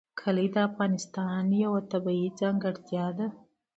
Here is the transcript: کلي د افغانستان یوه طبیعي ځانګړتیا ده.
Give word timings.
کلي 0.19 0.47
د 0.53 0.57
افغانستان 0.69 1.43
یوه 1.63 1.79
طبیعي 1.91 2.29
ځانګړتیا 2.39 3.05
ده. 3.17 3.27